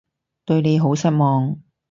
[0.45, 1.61] 對你好失望